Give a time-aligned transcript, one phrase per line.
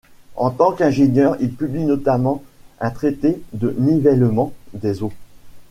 [0.35, 2.41] En tant qu'ingénieur, il publie notamment
[2.79, 5.13] un traité de nivellement des eaux.